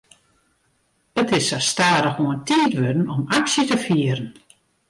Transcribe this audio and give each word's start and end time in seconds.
It 1.21 1.29
is 1.37 1.45
sa 1.49 1.59
stadichoan 1.69 2.39
tiid 2.47 2.73
wurden 2.79 3.11
om 3.15 3.23
aksje 3.37 3.63
te 3.69 3.77
fieren. 3.85 4.29